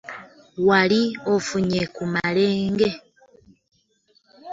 [0.67, 1.01] Wali
[1.33, 2.89] ofuye ku malenge?